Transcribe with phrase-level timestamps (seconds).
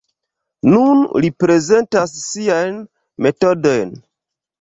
[0.73, 2.79] Nun li prezentas siajn
[3.27, 3.93] metodojn.